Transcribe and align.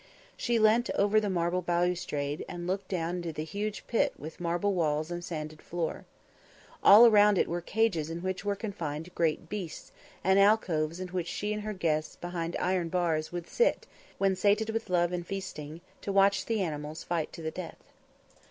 She 0.35 0.57
leant 0.57 0.89
over 0.95 1.19
the 1.19 1.29
marble 1.29 1.61
balustrade 1.61 2.43
and 2.49 2.65
looked 2.65 2.87
down 2.87 3.17
into 3.17 3.31
the 3.31 3.43
huge 3.43 3.85
pit 3.85 4.13
with 4.17 4.39
marble 4.39 4.73
walls 4.73 5.11
and 5.11 5.23
sanded 5.23 5.61
floor. 5.61 6.05
All 6.83 7.05
around 7.05 7.37
it 7.37 7.47
were 7.47 7.61
cages 7.61 8.09
in 8.09 8.23
which 8.23 8.43
were 8.43 8.55
confined 8.55 9.13
great 9.13 9.47
beasts; 9.47 9.91
and 10.23 10.39
alcoves 10.39 10.99
in 10.99 11.09
which 11.09 11.27
she 11.27 11.53
and 11.53 11.61
her 11.61 11.73
guests, 11.73 12.15
behind 12.15 12.55
iron 12.59 12.89
bars, 12.89 13.31
would 13.31 13.47
sit, 13.47 13.85
when 14.17 14.35
sated 14.35 14.71
with 14.71 14.89
love 14.89 15.11
and 15.11 15.27
feasting, 15.27 15.81
to 16.01 16.11
watch 16.11 16.47
the 16.47 16.63
animals 16.63 17.03
fight 17.03 17.31
to 17.33 17.43
the 17.43 17.51
death. 17.51 17.83